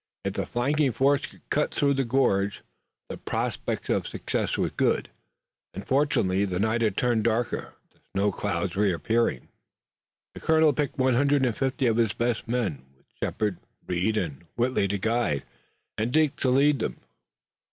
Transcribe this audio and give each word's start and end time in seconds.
If 0.25 0.33
the 0.33 0.47
flanking 0.47 0.91
force 0.93 1.27
could 1.27 1.47
cut 1.51 1.71
through 1.71 1.93
the 1.93 2.03
gorge 2.03 2.63
the 3.07 3.17
prospect 3.19 3.87
of 3.87 4.07
success 4.07 4.57
was 4.57 4.71
good, 4.71 5.11
and 5.75 5.85
fortunately 5.85 6.43
the 6.43 6.57
night 6.59 6.81
had 6.81 6.97
turned 6.97 7.23
darker, 7.23 7.75
the 7.91 7.99
snow 8.11 8.31
clouds 8.31 8.75
reappearing. 8.75 9.49
The 10.33 10.39
colonel 10.41 10.73
picked 10.73 10.97
one 10.97 11.13
hundred 11.13 11.45
and 11.45 11.55
fifty 11.55 11.85
of 11.85 11.97
his 11.97 12.13
best 12.13 12.47
men, 12.47 12.83
with 12.97 13.05
Shepard, 13.21 13.59
Reed 13.85 14.17
and 14.17 14.45
Whitley 14.55 14.87
to 14.87 14.97
guide, 14.97 15.43
and 15.99 16.11
Dick 16.11 16.35
to 16.37 16.49
lead 16.49 16.79
them. 16.79 16.97